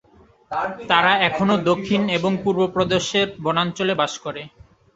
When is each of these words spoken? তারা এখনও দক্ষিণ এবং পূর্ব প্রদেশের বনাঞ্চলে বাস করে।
তারা 0.89 1.11
এখনও 1.29 1.55
দক্ষিণ 1.69 2.01
এবং 2.17 2.31
পূর্ব 2.43 2.61
প্রদেশের 2.75 3.27
বনাঞ্চলে 3.43 3.93
বাস 4.01 4.13
করে। 4.25 4.41